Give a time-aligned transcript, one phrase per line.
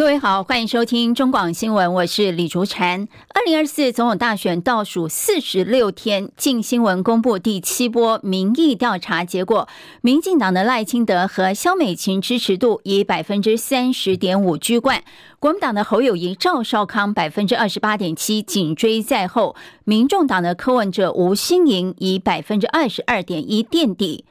[0.00, 3.06] 各位好，欢迎收听中广新闻，我是李竹婵。
[3.34, 9.68] 二零二四总统大选倒数四十六天，近新闻公布第七波民意调查结果，
[10.00, 15.04] 民进党的赖清德和萧美琴支持度以百分之三十点五居冠，
[15.38, 24.24] 国民党的侯友谊、赵少康百分之二十八点七紧追在后，民众党的柯文哲、吴欣盈以百分之二十二点一垫底。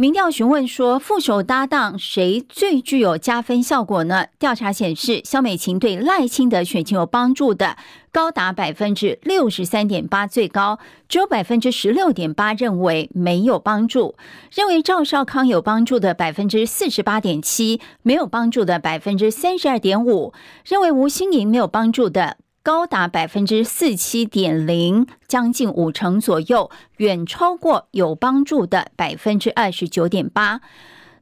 [0.00, 4.28] 民调询问说，副手搭档谁最具有加分效果呢？
[4.38, 7.76] 调查显示，萧美琴对赖清德选情有帮助的
[8.10, 14.14] 高达百分之六十三点八，最高只有百分之十六点八认为没有帮助。
[14.50, 20.32] 认为赵少康有帮助的百分之四十八点七，没有帮助的百分之三十二点五。
[20.64, 22.38] 认为吴欣盈没有帮助的。
[22.62, 30.60] 高达百分之四七点零，将近五成左右，远超过有帮助的百分之二十九点八。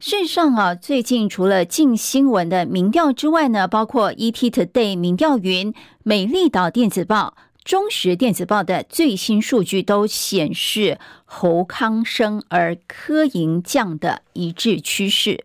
[0.00, 5.72] 事实上啊，最近除了近新闻的民调之外呢，包括 ET Today 民调云、
[6.02, 15.44] 美丽岛电子报、中时电子报的最新数据都显示侯康升而柯银降的一致趋势。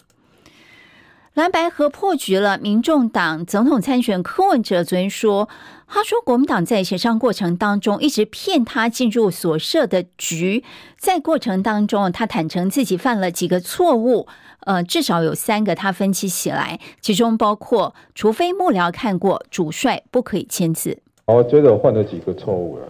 [1.33, 2.59] 蓝白合破局了。
[2.59, 5.49] 民众党总统参选柯文哲昨天说
[5.89, 10.63] ：“他说国民党在协商过程当中一直骗他进入所设的局，
[10.95, 14.27] 在过程当中，他坦诚自己犯了几个错误，
[14.59, 20.99] 呃，至少有三个他分析起来，其中包括除非幕僚看过，主帅不可以签字。
[21.25, 22.87] 我觉得我犯了几个错误了，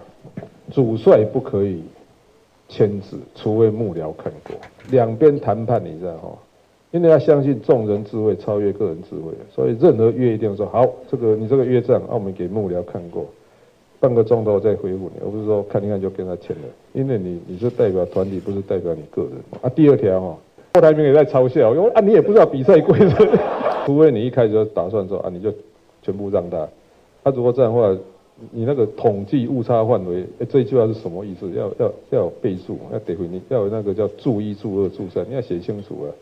[0.70, 1.82] 主帅不可以
[2.68, 4.53] 签字，除非幕僚看过。
[4.90, 6.38] 两边谈判，你知道哈？”
[6.94, 10.88] 因为要相信众人智慧超越个人智慧，所以任何约一定要说好。
[11.09, 13.26] 这个你这个约账，我们给幕僚看过，
[14.00, 16.62] 半个钟头再回复你，而不是说看一看就跟他签了。
[16.94, 19.32] 因为你你是代表团体，不是代表你个人
[19.64, 19.70] 啊。
[19.70, 20.38] 第二条哈，
[20.76, 23.28] 后台名也在嘲笑，因为啊你也不知道比赛规则，
[23.88, 25.52] 除非你一开始就打算说啊你就
[26.03, 26.70] 全部让他。
[27.24, 27.98] 他如果这样的话，
[28.52, 31.50] 你那个统计误差范围，哎这一句话是什么意思？
[31.53, 36.14] 要要要有倍数，要得回你要有那个叫注一注二注三，你要写清楚啊。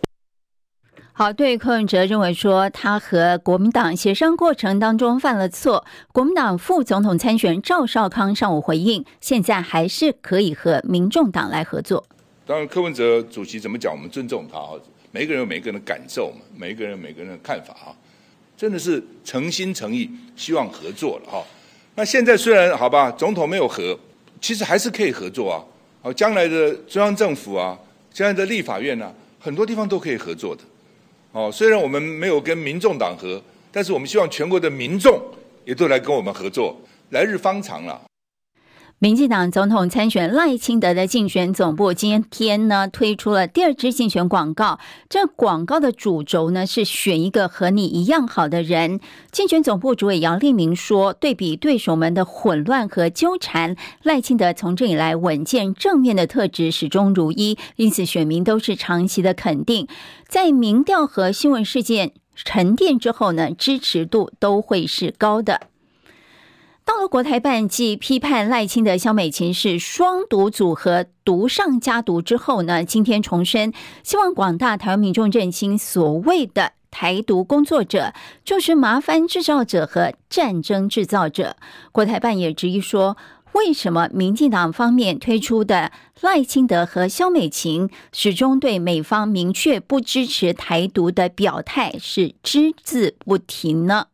[1.21, 5.85] 好，对柯文哲认为说，他和国民党协商过程当中犯了错。
[6.11, 12.03] 国民党副总统参选赵少康上午回应，现在还是可以和民众党来合作。
[12.43, 14.59] 当然，柯文哲主席怎么讲，我们尊重他。
[15.11, 17.93] 每个人有每个人的感受嘛，每个人有每个人的看法啊。
[18.57, 21.43] 真的是诚心诚意希望合作了哈。
[21.93, 23.95] 那现在虽然好吧，总统没有和，
[24.41, 25.61] 其实还是可以合作啊。
[26.01, 27.77] 好，将来的中央政府啊，
[28.11, 30.63] 将来的立法院啊，很多地方都可以合作的。
[31.33, 35.17] 哦，虽然我们没有跟民众党合，但是我们希望全国的民众
[35.63, 36.75] 也都来跟我们合作，
[37.11, 38.01] 来日方长了。
[39.03, 44.77] 民进党总统参选赖清德的竞选总部今天呢推出了第二支竞选广告，
[45.09, 48.99] 这广告的主轴呢是选一个和你一样好的人。
[49.31, 59.87] 竞选总部主委杨立明说，对比对手们的混乱和纠缠，赖清德从政以来稳健正面的特质始终如一，因此选民都是长期的肯定。
[60.27, 65.70] 在民调和新闻事件沉淀之后呢，支持度都会是高的。
[66.93, 73.71] 到了国台办继批判赖清德、萧美琴是双毒组合、毒上加毒之后呢，今天重申，
[74.03, 78.13] 希望广大台湾民众认清所谓的台独工作者
[78.43, 81.55] 就是麻烦制造者和战争制造者。
[81.93, 83.15] 国台办也质疑说，
[83.53, 94.07] 为什么民进党方面推出的赖清德和萧美琴始终对美方明确不支持台独的表态是只字不提呢？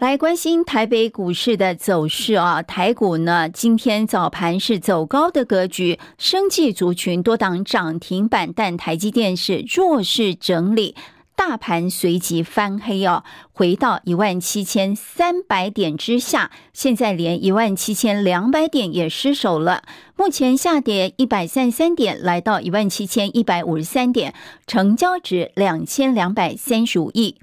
[0.00, 10.96] 来关心台北股市的走势啊，台股呢今天早盘是走高的格局，生技族群多档涨停板，但台积电是弱势整理，
[11.36, 19.82] 大盘随即翻黑哦，回到一万七千三百点之下，现在连一万七千两百点也失守了，
[20.16, 24.32] 目前下跌一百三十三点，来到一万七千一百五十三点，
[24.66, 27.36] 成交值两千两百三十五亿。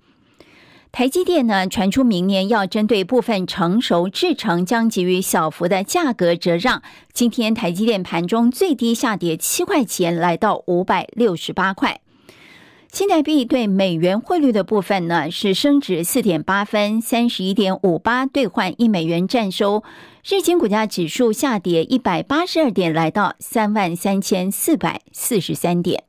[0.97, 6.81] 台积电呢传出明年要针对部分成熟制程将给予小幅的价格折让。
[7.13, 12.01] 今天台积电盘中最低下跌七块钱，来到五百六十八块。
[12.91, 19.83] 新台币对美元汇率的部分呢，是升值四点八分，三十一点五八兑换一美元占收。
[20.27, 26.05] 日经股价指数下跌一百八十二点，来到三万三千四百四十三点。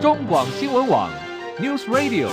[0.00, 1.10] 中广新闻网
[1.58, 2.28] News Radio。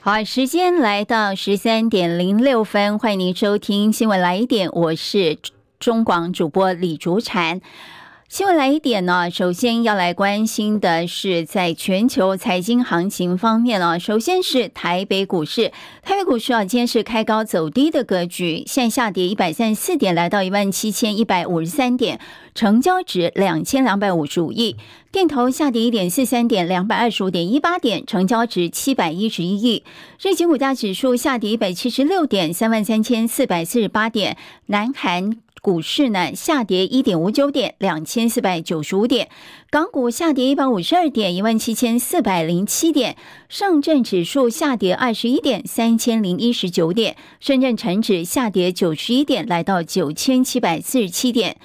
[0.00, 5.38] 好，时间来到十三点零六分，欢迎您收听新闻来一点，我是。
[5.80, 7.60] 中广主播李竹婵，
[8.28, 9.30] 新闻来一点呢。
[9.30, 15.72] 首先要来关心的是，在全球财经行情方面呢，首先是台北股市，
[16.02, 22.20] 台北股市啊，今天是开高走低的格局，现下跌一百三十四点，来到一万七千一百五十三点，
[22.54, 24.76] 成交值两千两百五十五亿。
[25.10, 29.82] 电投下跌一点四三点，两百二十五点一八点，成交值七百一十一亿。
[30.20, 34.36] 日经股价指数下跌一百七十六点，三万三千四百四十八点。
[34.66, 35.38] 南韩。
[35.68, 39.26] 股市呢下跌一点五九点，两千四百九十五点；
[39.68, 43.12] 港股下跌一百五十二点，一万七千四百零七点；
[43.50, 51.56] 上证指数下跌二十一点，三千零一十九点；深圳成指下跌九十一点，来到九千七百四十七点；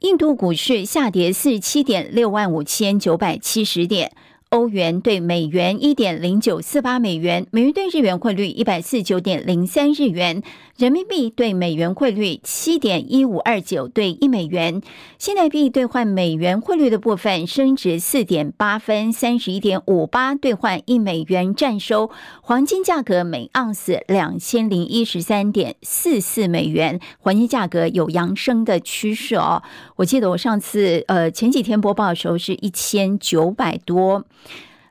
[0.00, 4.10] 印度股市下跌四十七点，六万五千九百七十点。
[4.50, 10.42] 欧元兑美元一点零九四八美元，美元兑日元汇率一百四十九点零三日元，
[10.76, 14.82] 人民币兑美元汇率七点一五二九兑一美元。
[15.18, 22.10] 新台币兑换美元汇率的部分升值四点八分，三十一点五八兑换一美元占收。
[22.42, 29.62] 黄金价格每盎司两千零一十三点四四美元，黄金价格有扬升的趋势哦。
[29.94, 34.24] 我记得我上次呃前几天播报的时候是一千九百多。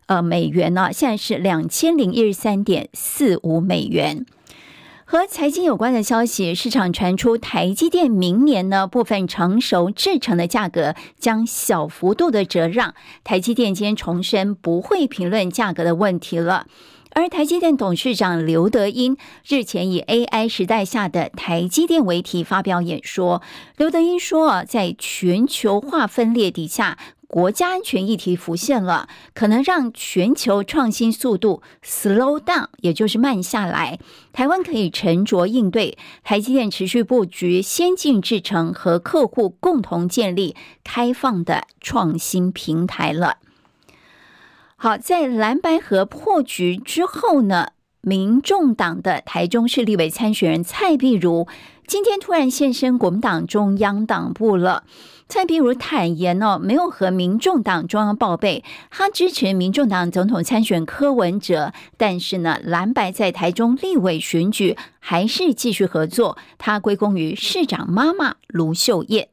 [0.08, 4.26] 呃，美元呢，现在是两千零一十三点四五美元。
[5.06, 12.94] 和财经有关的消息，市场传出台积电明年呢部分成熟制程的价格将小幅度的折让。
[13.24, 16.68] 台积电今天重申不会评论价格的问题了。
[17.14, 19.18] 而台积电董事长刘德英
[19.48, 23.42] 日前以 “AI 时代下的台积电”为题发表演说。
[23.78, 27.00] 刘德英说啊，在全球化分裂底下，
[27.30, 34.00] 国家安全议题浮现了，可能让全球创新速度 slow down，也就是慢下来。
[34.34, 43.38] 台湾可以沉着应对，台积电持续布局先进制程和客户共同建立开放的创新平台了。
[44.76, 47.68] 好，在蓝白合破局之后呢，
[48.02, 51.48] 民众党的台中市立委参选人蔡壁如
[51.86, 54.84] 今天突然现身国民党中央党部了。
[55.32, 69.28] 蔡壁如坦言哦，没有和民众党中央报备，他支持民众党总统参选柯文哲，但是呢，蓝白在台中立委选举还是继续合作，他归功于市长妈妈卢秀燕。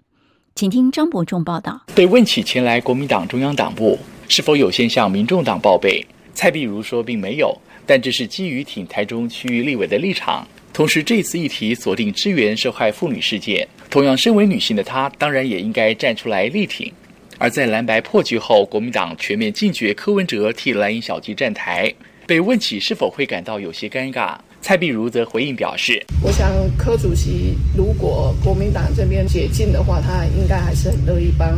[0.54, 1.80] 请听张伯仲报道。
[1.94, 10.46] 被问起前来国民党中央党部是否有先向民众党报备，蔡壁如说并没有，但这是基于挺台中区域立委的立场。
[10.74, 13.66] 同时，这次议题锁定支援受害妇女事件，
[13.96, 16.92] 同样身为女性的她，当然也应该站出来力挺。
[17.38, 21.90] 而在蓝白破局后，国民党全面禁绝柯文哲替蓝营小鸡站台，
[22.26, 31.56] 被问起是否会感到有些尴尬，蔡壁如则回应表示：“我想柯主席如果国民党这边解禁的话，他应该还是很乐意帮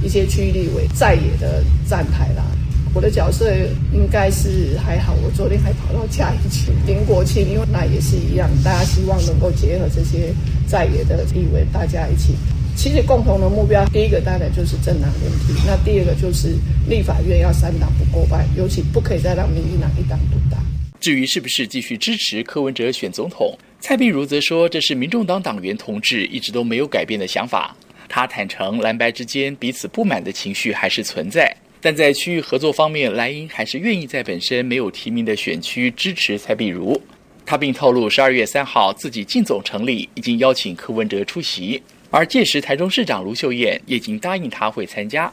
[0.00, 2.44] 一些区域立委在野的站台啦。”
[2.92, 3.52] 我的角色
[3.92, 10.34] 应该是还好，我昨天还跑到嘉义去领国庆，因为那也是一样，大家希望能够结合这些
[10.66, 12.34] 在野的地位，大家一起。
[12.76, 16.56] 其实共同的目标，第一个当然就是政党轮替，那第二个就是
[16.88, 20.58] 立法院要三党不过半，尤其不可以再让民进党一党独大。
[20.98, 27.76] 至于是不是继续支持柯文哲选总统，蔡碧如则说这是民众党党员同志一直都没有改变的想法。
[28.08, 31.54] 他坦承蓝白之间彼此不满的情绪还是存在。
[31.80, 37.00] 但在区域合作方面，莱茵还是愿意在本身没有提名的选区支持蔡碧如。
[37.46, 45.32] 他并透露，十二月三号自己进总成立，已经邀请柯文哲出席，而届时台中市长卢秀燕也已经答应他会参加。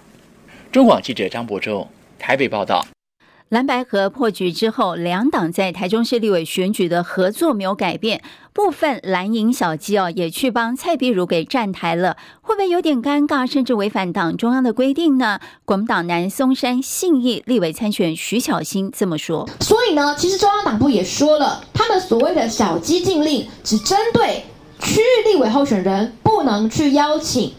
[0.71, 1.87] 中广记者张伯仲
[2.17, 2.87] 台北报道。
[3.49, 15.39] 蓝白合破局之后，两党在台中市立委选举的合作没有改变，部分蓝营小鸡哦也去帮蔡壁如给站台了，会不会有点尴尬，甚至违反党中央的规定呢？
[15.63, 19.47] 国民党南松山信义立委参选徐巧芯这么说。
[19.61, 24.43] 所以呢，其实中央党部也说了，他们所谓的小鸡禁令只针对
[24.79, 27.53] 区域立委候选人，不能去邀请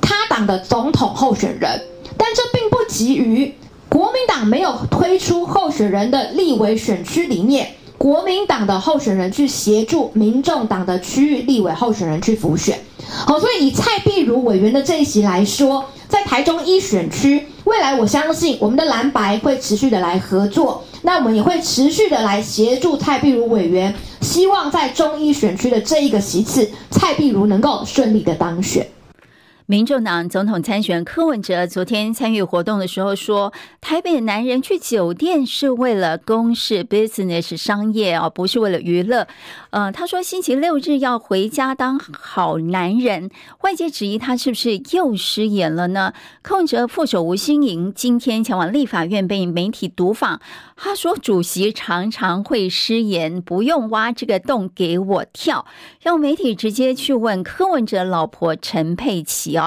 [0.00, 1.80] 他党的总统候选人，
[2.16, 3.54] 但这并不急于。
[3.88, 12.78] 国民党没有推出候选人的立委选区里面，国民党的候选人去协助民众党的区域立委候选人去辅选。
[13.08, 28.86] 好，所以以蔡壁如委员的这一席来说，在台中一选区，未来我相信我们的蓝白会持续的来合作，那我们也会持续的来协助蔡壁如委员，希望在中一选区的这一个席次，蔡壁如能够顺利的当选。
[29.70, 39.28] 民众党总统参选柯文哲昨天参与活动的时候说：“台北男人去酒店是为了公事 （business） 商业哦，不是为了娱乐。”
[39.68, 43.28] 呃，他说星期六日要回家当好男人。
[43.60, 46.14] 外界质疑他是不是又失言了呢？
[46.40, 50.40] 柯文哲副手吴欣盈今天前往立法院被媒体读访，
[50.76, 55.66] 他说：“主席常常会失言，不用挖这个洞给我跳。”
[56.00, 59.57] 让媒体直接去问柯文哲老婆陈佩琪。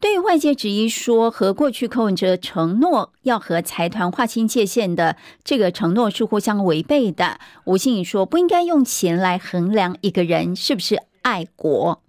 [0.00, 12.00] 对于外界质疑说和过去柯文哲承诺要和财团划清界限的这个承诺是互相违背的，吴兴宇说不应该用钱来衡量一个人是不是爱国。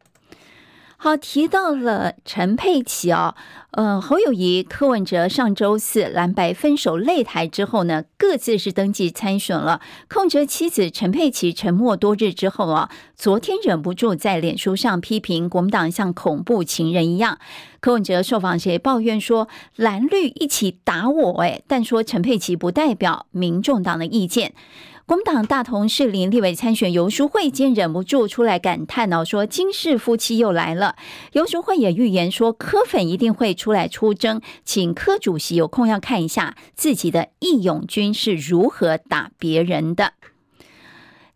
[1.02, 3.34] 好，提到了陈佩琪哦，
[3.72, 9.80] 呃，侯友宜、柯文哲上周四蓝白分手擂台之后呢，各自是登记参选了。
[10.10, 17.40] 柯文哲妻子陈佩琪沉默多日之后啊，昨天忍不住在脸书上批评国民党像恐怖情人一样。
[17.80, 24.54] 柯文哲受访时抱怨说蓝绿一起打我，哎，但说陈佩琪不代表民众党的意见。
[25.10, 30.96] 国民党大同市林立委参选游淑慧竟忍不住出来感叹哦，说金氏夫妻又来了。
[31.32, 40.14] 游淑慧也预言说，柯粉一定会出来出征，请柯主席有空要看一下自己的义勇军是如何打别人的。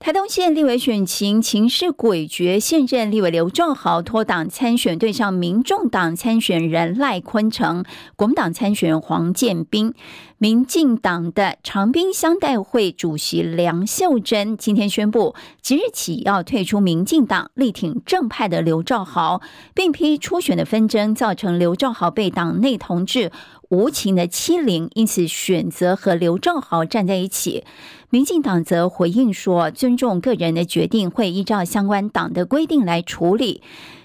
[0.04, 7.86] 台东县立委选情情势诡谲，现任立委刘兆豪脱党参选，对上民众党参选人赖坤成，
[8.18, 9.94] 国民党参选人黄建斌，
[10.38, 19.40] 民进党的长滨乡代会主席梁秀珍今天宣布，即日起要退出民进党，力挺正派的刘兆豪，
[19.74, 23.32] 并批初选的纷争造成刘兆豪被党内同志
[23.74, 27.64] 无情的欺凌，因此选择和刘正豪站在一起。
[28.12, 33.64] 民进党则回应说，尊重个人的决定，会依照相关党的规定来处理。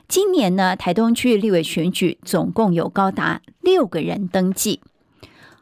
[0.09, 4.81] 今年呢，台东区立委选举总共有高达六个人登记。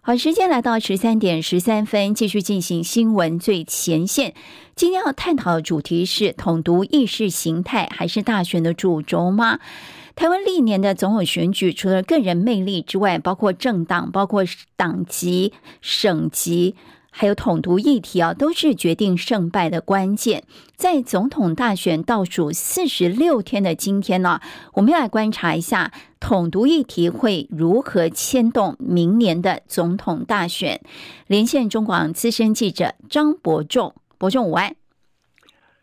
[0.06, 4.34] 好，时间来到十三点十三分，继续进行新闻最前线。
[4.76, 9.58] 今天要探讨的主题是统独意识形态还是大选的主轴吗？
[10.14, 14.44] 台湾历年的总统选举，除了个人魅力之外，包括政党、包括
[14.76, 16.76] 党籍、省级。
[17.18, 20.44] 还有统独议题啊，都是决定胜败的关键。
[20.76, 24.42] 在总统大选倒数四十六天的今天呢，
[24.74, 30.82] 我们要来观察一下统独议题会如何牵动明年的总统大选。
[31.26, 34.76] 连线中广资深记者张伯仲，伯仲午安。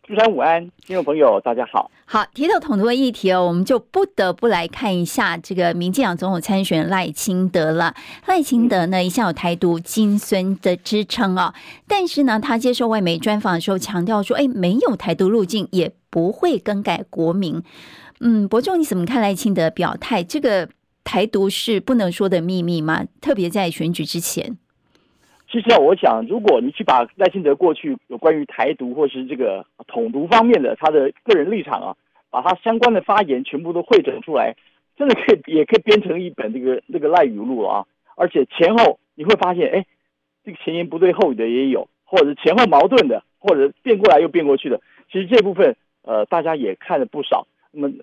[0.06, 1.90] 主持人午安，听众朋友大家好。
[2.04, 7.94] 好，提到统独的议题哦，我们就不得不来看一下这个民进党总统参选赖清德了。
[8.26, 11.54] 赖清德呢，一向有台独金孙的支撑哦，
[11.88, 17.62] 但是呢，他接受外媒专访的时候强调说，哎，没有台独路径，也不会更改国名。
[18.20, 20.22] 嗯，伯仲你怎么看赖清德表态？
[20.22, 20.68] 这个
[21.02, 23.06] 台独是不能说的秘密吗？
[23.22, 24.58] 特别在选举之前。
[25.54, 31.96] 其实啊，我想，如果你去把赖清德过去有关于台独或是这个统独方面的他的个人立场啊，
[32.28, 34.56] 把他相关的发言全部都汇整出来，
[34.96, 37.86] 真的可以也可以编成一本这个那个赖语录啊。
[38.16, 39.86] 而且前后你会发现，哎，
[40.44, 44.80] 这个前言不对后语的也有，或者前后矛盾的，或者变过来又变过去的。
[45.12, 47.46] 其实这部分呃，大家也看了不少。
[47.70, 47.94] 那么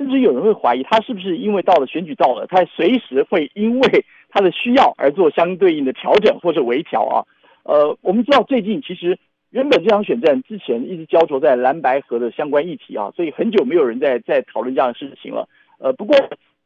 [0.00, 4.04] 甚至有人会怀疑，他是不是因为到了选举到了，他随时会因为。
[4.32, 7.26] 他的需要而做相对应的调整或者微调啊，
[7.64, 9.18] 呃，我们知道最近其实
[9.50, 15.48] 原本这场选战之前一直焦灼在蓝白河的相关议题啊，所以很久没有人在在讨论这样的事情了。
[15.80, 16.16] 呃，不过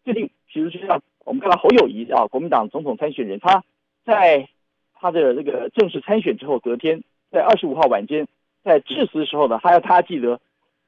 [0.05, 3.65] 最近其实就像我们看到侯友谊啊，国民党总统参选人，他
[4.05, 4.47] 在
[4.93, 8.29] 他的这个正式参选之后，隔天在二十五号晚间
[8.63, 10.39] 在致辞的时候呢，他要他记得，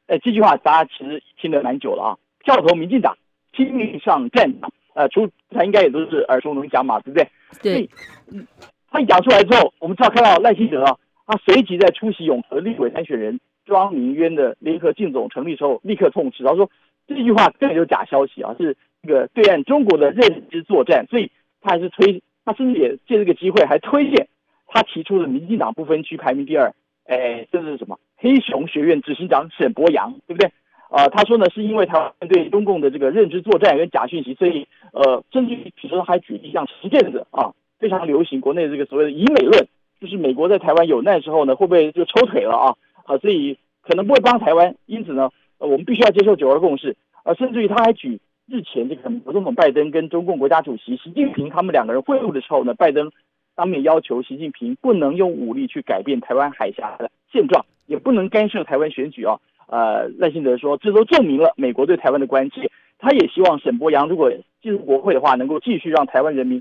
[0.08, 2.10] 哎，这句话大家其实听得蛮久了啊，
[2.46, 3.18] 票投民进党，
[3.50, 4.72] 拼命上战场。
[4.94, 7.28] 呃，出他应该也都是耳熟能详嘛，对不对？
[7.60, 7.90] 对。
[8.32, 8.46] 嗯，
[8.90, 16.70] 他一讲出来之后，我们知道看到赖清德啊，他随即在出席永和立委参选人庄明渊的联合竞总成立之后，立刻痛斥，他说
[17.06, 24.28] 这句话根本就是假消息啊，是这个对岸中国的认知作战，所以他还是推，他甚至也借这个机会还推荐
[24.66, 26.72] 他提出的民进党不分区排名第二，
[27.04, 27.98] 哎，这是什么？
[28.16, 30.50] 黑熊学院执行长沈博阳，对不对？
[30.88, 39.66] 啊、他说呢，是因为台湾对中共的这个认知作战跟假讯息，所以呃，甚至于比如说还举例像实践者啊，非常流行国内这个所谓的“以美论”，
[40.00, 42.76] 就是美国在台湾有难时候呢，会不会就抽腿了啊？
[43.04, 44.74] 啊，所以可能不会帮台湾。
[44.86, 45.28] 因此呢，
[45.58, 47.34] 我们必须要接受九二共识啊。
[47.34, 53.10] 甚至于他还举日前这个美国总统拜登跟中共国家主席习近平他们两个人会晤的时候呢，拜登
[53.56, 59.40] 当面要求习近平不能用武力去改变台湾海峡的现状，也不能干涉台湾选举啊。
[59.66, 62.70] 呃，赖清德说，这都证明了美国对台湾的关切。
[62.98, 64.30] 他也希望沈伯洋如果
[64.62, 66.58] 进入国会的话，能够继续让台湾人民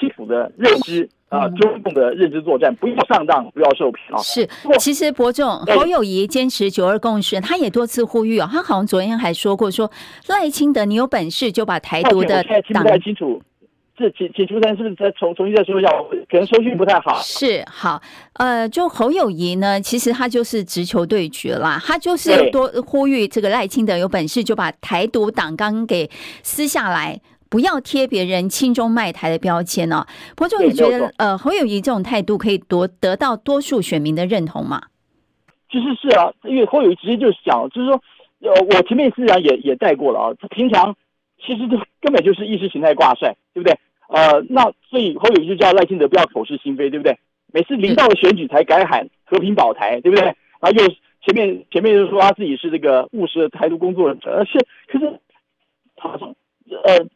[0.00, 4.18] 基础的认知啊、呃，中共的认知作战，不要上当，不要受骗啊。
[4.22, 4.46] 是，
[4.78, 8.38] 其实伯仲侯友谊坚持九二共识，他也多次呼吁。
[8.38, 9.90] 他好像昨天还说过说，
[10.24, 12.62] 说赖清德，你有本事就把台独的党。
[12.62, 13.42] 听不太清楚。
[13.98, 15.90] 这请请朱三是不是再重重新再说一下？
[16.30, 17.18] 可能收讯不太好。
[17.20, 18.00] 是好，
[18.34, 26.08] 呃，就侯友谊呢，其实他就是直球对决啦，他就是多呼吁这个赖清德有本事就把台独党纲给
[26.44, 30.06] 撕下来，不要贴别人亲中卖台的标签哦。
[30.36, 34.80] 伯仲，你觉得呃侯友谊这种态度可以夺得到多数选民的认同吗？
[35.70, 38.00] 其实是啊，因为侯友谊直接就是讲，就是说，
[38.42, 40.94] 呃，我前面实际上也也带过了啊，他平常
[41.44, 43.76] 其实就根本就是意识形态挂帅，对不对？
[44.08, 47.18] 呃，那所以侯友谊就叫赖清德不要口是心非，对不对？
[47.52, 50.24] 每次临到了选举才改喊和平保台，对不对？
[50.24, 50.86] 然后又
[51.22, 55.20] 前面前面又说他自己是这个务实的台独工作者，呃是，可是
[55.94, 57.06] 他呃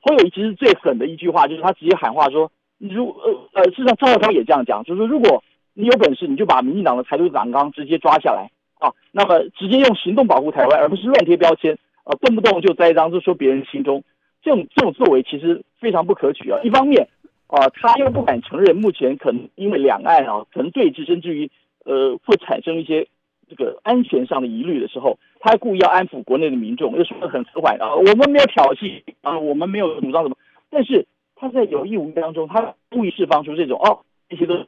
[0.00, 5.42] 侯友谊其实最狠的一句话就是他直接喊话说，如呃呃，事实上赵少康也这样讲，就是说如果
[5.74, 14.04] 你有本事，你就把民进党的台独党纲直接抓下来啊，那么直接用行动保护台湾，而不是乱贴标签，呃动不动就栽赃，就说别人心中。
[14.42, 16.58] 这种这种作为其实非常不可取啊！
[16.64, 17.08] 一方面，
[17.46, 21.50] 啊，他又不敢承认目前可能因为两岸啊可能对峙，甚至于
[21.84, 23.06] 呃会产生一些
[23.48, 30.36] 这个安全上的疑虑的时候，他故意要安抚国内的民众，又说的很和缓啊，我们没有挑衅啊，我们没有主张什么，
[30.70, 31.06] 但是
[31.36, 34.66] 他在有意无意当中，他故意释放出这种哦，这些都是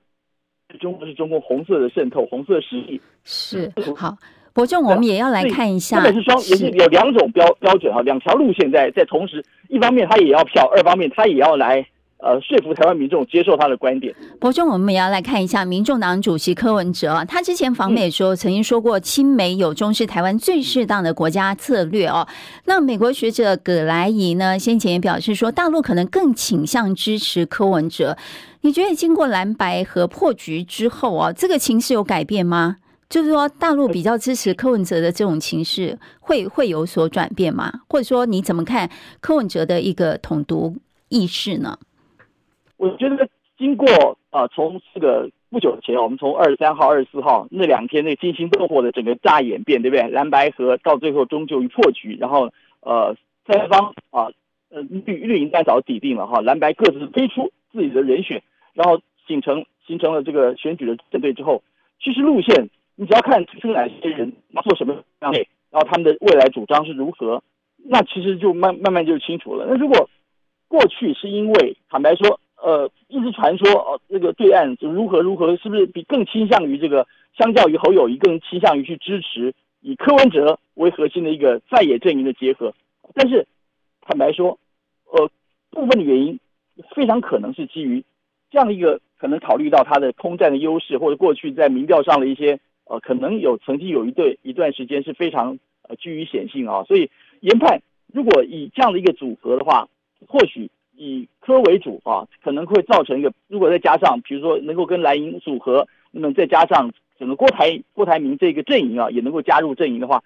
[0.79, 4.17] 中国是中国红色的渗透，红色的实力是好。
[4.55, 11.85] 伯仲，我们也要来看一下，根本是双，也是有两种标标准啊，两条路线在在同时，一方面他也要票，二方面他也要来
[12.19, 14.15] 呃说服台湾民众接受他的观点。
[14.39, 22.25] 伯仲，我们也要来看一下，民众党主席柯文哲啊，他之前访美说曾经说过，亲美友中是台湾最适当的国家策略哦。
[22.67, 28.17] 那美国学者葛莱仪呢，先前也表示说，大陆可能更倾向支持柯文哲。
[28.61, 32.77] 你觉得经过蓝白和破局之后啊，这个情势有改变吗？
[33.15, 37.71] 就是说，大陆比较支持柯文哲的这种情势会会有所转变吗？
[37.89, 40.75] 或者说，你怎么看柯文哲的一个统独
[41.11, 41.79] 意识呢？
[42.77, 50.09] 我觉得经过啊，从这个不久前，我们从二十三号、二十四号那两天那惊心动魄的整个大演变，对不对？
[50.09, 52.51] 蓝白河到最后终究于破局，然后
[52.81, 54.27] 呃，三方啊，
[54.71, 61.63] 呃绿绿营大早底定了哈，蓝白各自推出自己的人选，然后形成形成了这个选举的阵队之后，
[62.03, 62.71] 其实路线。
[62.97, 65.39] 你只要看出哪些人做什么样的，
[65.71, 67.43] 然后他们的未来主张是如何，
[67.77, 69.67] 那其实就慢慢慢就清楚了。
[69.69, 70.09] 那如果
[70.69, 82.73] 过去是因为坦白说，呃，一直传说哦，这个对岸就如何如何，是不是比更倾向于这个，相较于侯友谊更倾向于去支持以柯文哲为核心的一个在野阵营的结合？
[83.13, 83.45] 但是
[84.03, 84.57] 坦白说，
[85.11, 85.29] 呃，
[85.71, 86.39] 部分的原因
[86.95, 88.05] 非常可能是基于
[88.53, 92.61] 这样的一个可能考虑到他的空战的优势，或者过去在民调上的一些。
[92.87, 97.81] 呃，可能有曾经有一对一段时间是非常呃居于险性啊，所以研判
[98.13, 99.89] 如果以这样的一个组合的话，
[100.29, 110.23] 或许以柯为主啊，可能会造成一个，如果再加上比如说能够跟蓝营组合，那么再加上整个郭台郭台铭这个阵营啊，也能够加入阵营的话，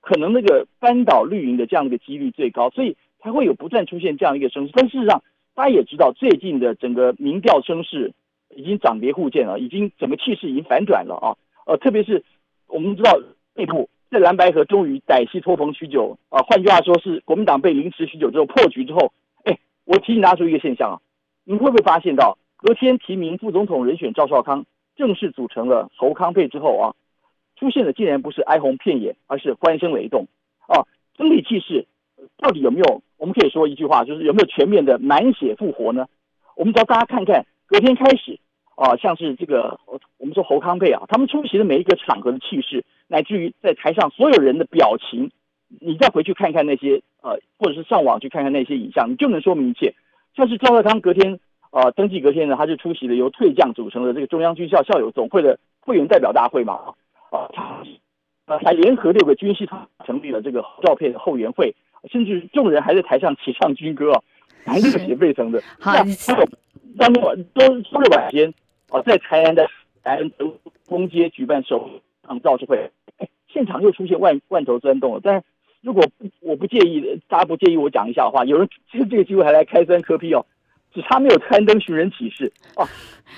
[0.00, 4.72] 可能那个扳倒绿营的这样的一个几率最高，所以才会有不断出现这样一个声势。
[4.74, 5.22] 但事实上，
[5.54, 8.12] 大家也知道，最近的整个民调声势
[8.54, 11.36] 已经涨跌互见了，已经整个气势已经反转了啊。
[11.68, 12.24] 呃，特别是
[12.66, 13.20] 我们知道
[13.54, 19.12] 内部在蓝白河终于歹戏拖棚许久啊，换句话说是国民党被凌迟许久之后破局之后，
[19.44, 20.96] 哎，我提醒大家注意一个现象啊，
[21.44, 24.64] 你们会不会发现到隔天提名副总统人选赵少康
[24.96, 26.96] 正式组成了侯康配之后啊，
[27.56, 30.26] 出现的竟然不是哀鸿遍野，而是欢声雷动
[30.68, 31.86] 啊，整体气势
[32.38, 33.02] 到底有没有？
[33.18, 36.06] 我们可以说一句话，就是有没有全面的满血复活呢？
[36.56, 38.40] 我们只要大家看看隔天开始。
[38.80, 39.80] 啊，像是这个，
[40.38, 45.32] 说侯康配啊，他们出席的每一个场合的气势，乃至于在台上所有人的表情，
[45.80, 49.92] 你再回去看看那些呃，或者是上网去看看那些影像，你就能说明一切。
[50.36, 51.40] 像是赵少康隔天
[51.72, 56.94] 呃登记隔天呢，他就出席了由退将组成的这个中央军校校友总会的会员代表大会嘛，
[57.32, 57.82] 啊，他
[58.46, 61.74] 呃还联合六个军系团成立了这个照片的后援会，
[62.12, 64.22] 甚至众人还在台上齐唱军歌啊，
[64.64, 65.60] 还是 个写沸腾的。
[65.80, 65.92] 好，
[66.96, 68.54] 当晚都出了晚间。
[68.90, 69.68] 啊，在台南的
[70.02, 70.52] 台南德
[70.84, 71.88] 丰街举办首
[72.26, 75.20] 场造势会，哎， 现场又出现万万头钻动了。
[75.22, 75.42] 但是
[75.80, 76.04] 如果
[76.40, 80.44] 我不介意，大家不介意我讲一下的话，有人趁这个机会还来开山磕 P 哦。
[80.90, 82.88] 只差没有刊登寻人启事啊！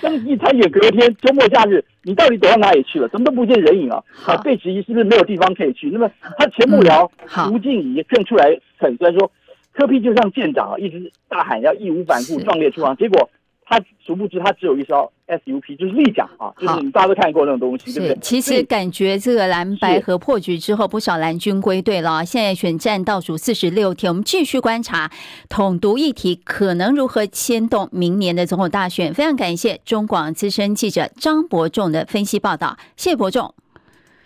[0.01, 3.09] 登记参选隔天周末假日，你到底躲到哪里去了？
[3.09, 4.01] 怎么都不见人影啊！
[4.25, 5.89] 啊，被质疑是不是没有地方可以去？
[5.89, 7.07] 那么他前幕僚
[7.51, 9.29] 吴静怡更出来很酸说，
[9.73, 13.29] 科批就像舰长啊，一直大喊要义无反顾、壮烈出航，结果。
[13.65, 18.19] 他殊不知，他只有一艘 SUP，就是立桨啊，就是你大家都看过那种东西，对不对？
[18.21, 22.25] 其实感觉这个蓝白合破局之后，不少蓝军归队了。
[22.25, 25.09] 现在选战倒数四十六天，我们继续观察
[25.47, 29.13] 统独议题可能如何牵动明年的总统大选。
[29.13, 33.53] 非常感谢中广资深记者张伯仲的分析报道，谢谢伯仲，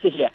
[0.02, 0.32] 谢谢。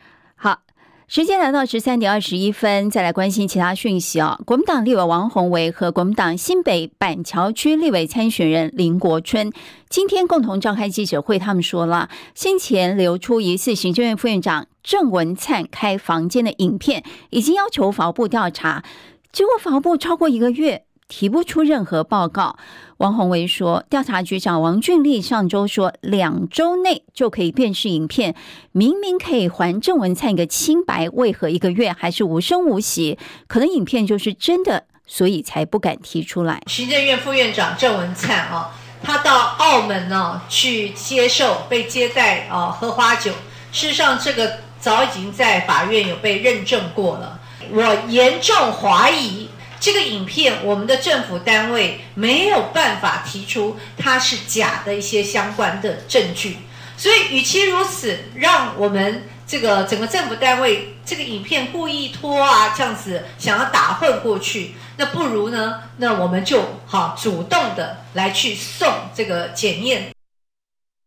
[1.12, 9.50] 时间来到十三点二十一分，再来关心其他讯息啊、国民党立委王宏维和国民党新北板桥区立委参选人林国春
[9.88, 18.84] 今天共同召开记者会，他们说了，先前流出疑似行政院副院长郑文灿开房间的影片，已经要求法务部调查，
[19.32, 20.84] 结果法务部超过一个月。
[21.12, 22.56] 提不出任何报告。
[23.00, 28.34] 王鸿薇说，调查局长王俊立上周说，两周内就可以辨识影片，
[28.72, 33.18] 明明可以还郑文灿一个清白，为何一个月还是无声无息？
[33.46, 36.60] 可能影片就是真的，所以才不敢提出来。
[36.66, 38.70] 行政院副院长郑文灿啊，
[39.02, 43.32] 他到澳门呢去接受被接待啊喝花酒，
[43.72, 47.40] 事实上这个早已经在法院有被认证过了。
[47.72, 49.48] 我严重怀疑。
[49.80, 56.58] 这个影片，我们的政府单位没有办法提出它是假的一些相关的证据，
[56.98, 70.12] 所以与其如此，让我们这个整个政府单位这个影片故意拖啊，这样子想要打混过去，那不如呢，那我们就好主动的来去送这个检验。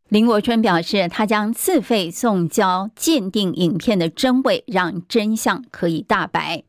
[0.10, 6.64] 林国春表示，他将自费送交鉴定影片的真伪，让真相可以大白。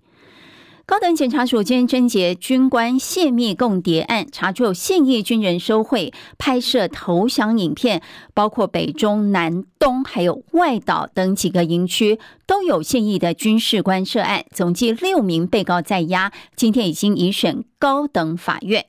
[0.86, 8.02] 高等检察署今天侦结军官泄密共谍案，查出有现役军人收贿拍摄投降影片，
[8.34, 18.84] 包括北中南东还有外岛等几个营区都有现役的军事官涉案，总计六名被告在押，今天已经移审高等法院。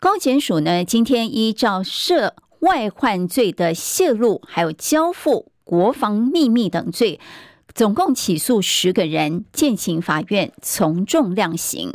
[0.00, 7.20] 高检署呢，今天依照涉外患罪的泄露，还有交付国防秘密等罪。
[7.76, 11.92] 总共起诉十个人，践行法院从重量刑。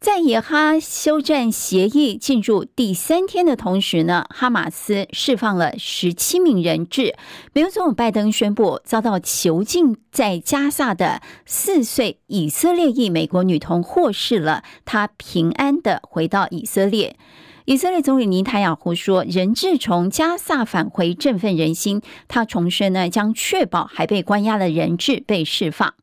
[0.00, 7.14] 在以哈休战协议进入第三天的同时呢，哈马斯释放了十七名人质。
[7.52, 17.16] 美国总统拜登宣布，遭到囚禁在加萨的四岁以色列裔美国女童获释了，她平安的回到以色列。
[17.70, 25.94] 以色列总理尼塔雅胡说：“人质从加萨返回振奋人心。”他重申呢，将确保还被关押的人质被释放。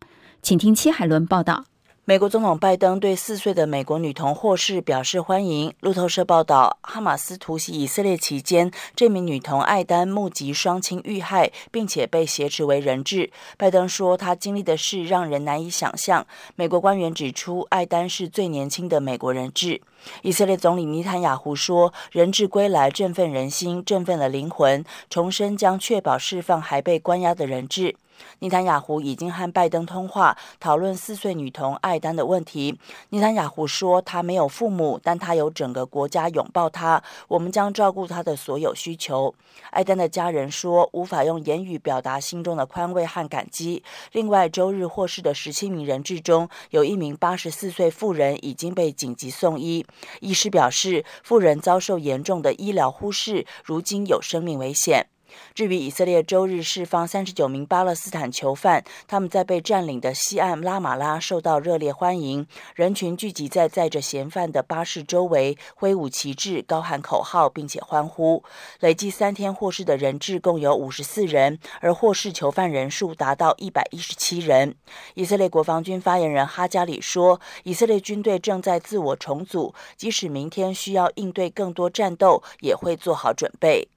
[0.41, 1.65] 请听戚海伦报道。
[2.05, 5.73] 美国总统拜登对四岁的美国女童获释表示欢迎。
[5.81, 13.29] 路透社报道，哈马斯突袭以色列期间，这名女童艾丹目击双亲遇害，并且被挟持为人质。
[13.57, 16.25] 拜登说，他经历的事让人难以想象。
[16.55, 19.81] 美国官员指出，艾丹是最年轻的美国人质。
[20.21, 24.83] 以色列总理尼坦雅胡说：“人质归来，振奋人心，振奋了灵魂。
[25.09, 27.95] 重申将确保释放还被关押的人质。”
[28.39, 32.79] 尼坦雅胡已经和拜登通话，讨论四岁女童艾丹的问题。
[33.09, 37.03] 尼坦雅胡说：“她没有父母，但她有整个国家拥抱她。
[37.27, 39.35] 我们将照顾她的所有需求。”
[39.69, 43.83] 艾丹的家人说：“无法用言语表达心中的宽慰和感激。”
[44.13, 49.85] 另外，周日获释的十七名人质中，有一名八十四岁妇人已经被紧急送医。
[50.19, 55.07] 医师表示，妇人遭受严重的医疗忽视，如今有生命危险。
[55.53, 68.43] 至于以色列周日释放三十九名巴勒斯坦囚犯，他们在被占领的西岸拉马拉受到热烈欢迎，人群聚集在载着嫌犯的巴士周围，挥舞旗帜、高喊口号，并且欢呼。
[68.79, 74.75] 累计三天获释的人质共有五十四人，而获释囚犯人数达到一百一十七人。
[75.15, 83.89] 以色列国防军发言人哈加里说：“以色列军队正在自我重组，即使明天需要应对更多战斗，也会做好准备。”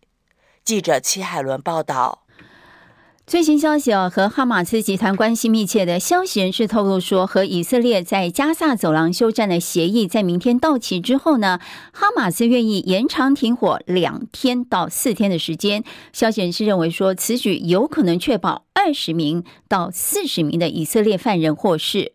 [0.65, 2.21] 记者齐海伦报道，
[3.27, 11.59] 最新消息哦，和哈马斯集团关系密切的消息人士透露说，和以色列在加萨走廊休战的协议在明天到期之后呢，
[11.93, 15.83] 哈马斯愿意延长停火两天到四天的时间。
[16.13, 22.13] 消息人士认为说，此举有可能确保二十名到四十名的以色列犯人获释。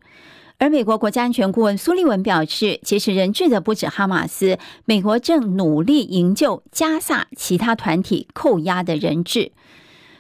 [0.58, 9.52] 而美国国家安全顾问苏利文表示，劫持人质的不止哈马斯，美国正努力营救加萨其他团体扣押的人质。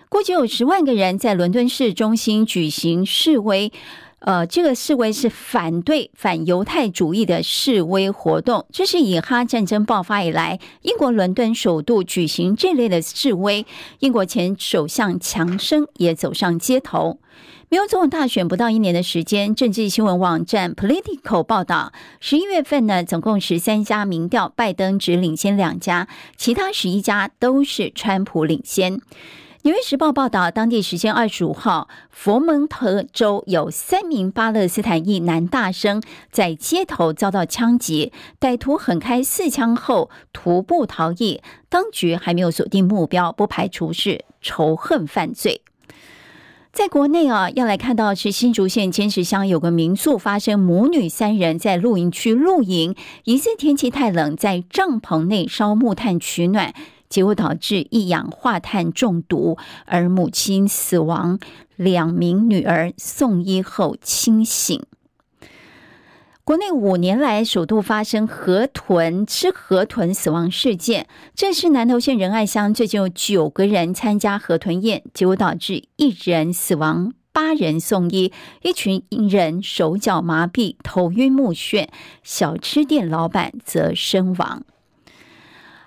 [0.10, 3.72] 估计有十万个人在伦敦市中心举行示威。
[4.20, 8.66] 呃，这个示威是反对反犹太主义的示威活动。
[8.72, 13.66] 这是以哈战争爆发以来，英国伦敦首度举行这类的示威。
[14.00, 17.20] 英国前首相强生也走上街头。
[17.76, 26.08] 美国总统大选不到一年的时间，政治新闻网站 Political 报道，十一月份呢，总共十三家民调，拜登只领先两家，
[26.38, 29.02] 其他十一家都是川普领先。
[29.64, 45.62] 纽约时报报道，当地时间二十五号，佛蒙特州有三名巴勒斯坦裔男大生在街头遭到枪击，歹徒横开四枪后徒步逃逸，当局还没有锁定目标，不排除是仇恨犯罪。
[46.76, 56.74] 在国内啊，要来看到是新竹县尖石乡有个民宿发生母女三人在露营区露营，疑似天气太冷，在帐篷内烧木炭取暖。
[57.08, 61.40] 结果导致一氧化碳中毒，而母亲死亡，
[61.78, 64.84] 两名女儿送医后清醒。
[66.46, 78.32] 国内五年来首度发生河豚吃河豚死亡事件，这是南投县仁爱乡最近有九个人参加河豚宴，结果导致一人死亡，八人送医，
[78.62, 81.88] 一群人手脚麻痹、头晕目眩，
[82.22, 84.62] 小吃店老板则身亡。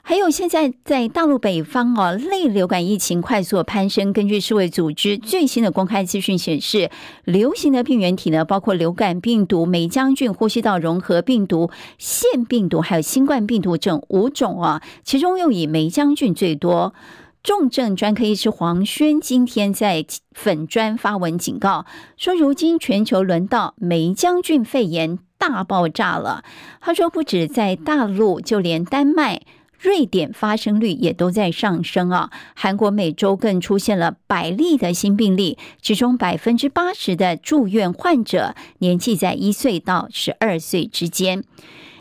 [0.08, 4.10] 还有，现在在大陆北方哦，类流感疫情快速攀升。
[4.10, 6.90] 根据世卫组织最新的公开资讯显示，
[7.24, 14.82] 流行的病原体呢，包括流感病毒、霉浆菌、呼吸道融合病毒、腺病毒，还有新冠病毒等五种啊。
[15.04, 16.94] 其中又以霉浆菌最多。
[17.42, 21.84] 重症专科医师黄轩今天在粉专发文警告
[22.16, 26.42] 说，如今全球轮到霉浆菌肺炎大爆炸了。
[26.80, 29.42] 他说，不止在大陆，就连丹麦。
[29.78, 32.30] 瑞典发生率也都在上升啊！
[32.54, 41.44] 韩国每周更出现了百例的新病例，其中百分之八十的住院患者年纪在一岁到十二岁之间。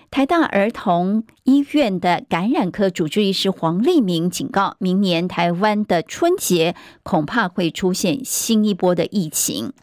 [0.09, 9.73] 台大儿童医院的感染科主治医师黄立明警告，明年台湾的春节恐怕会出现新一波的疫情。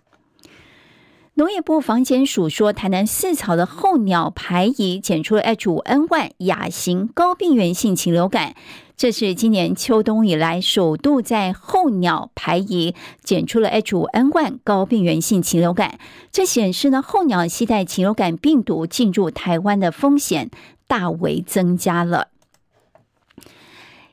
[1.36, 8.54] 农业部防检署说，台南四草的候鸟排遗检出了 H5N1 亚型高病原性禽流感，
[8.96, 12.94] 这是今年秋冬以来首度在候鸟排遗
[13.24, 15.98] 检出了 H5N1 高病原性禽流感。
[16.30, 20.50] 这显示呢，候鸟携带禽流感病毒进入台湾的风险
[20.86, 22.28] 大为增加了。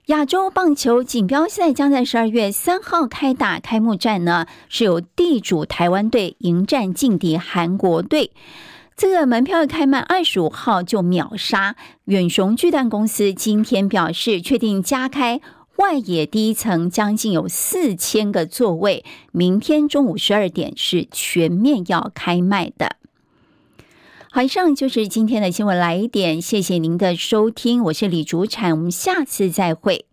[0.07, 8.31] 亚洲棒球锦标赛将在十二月三号开打，开幕战呢是由地主台湾队迎战劲敌韩国队。
[8.97, 11.75] 这个门票开卖二十五号就秒杀。
[12.05, 15.39] 远雄巨蛋公司今天表示，确定加开
[15.75, 22.95] 外野第一层，将近有四千个座位，明天中午十二点是全面要开卖的。
[24.34, 30.06] 好，以上就是今天的新闻来一点，谢谢您的收听，我是李竹产，我们下次再会。